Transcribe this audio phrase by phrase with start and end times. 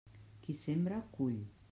[0.45, 1.39] Qui sembra, cull.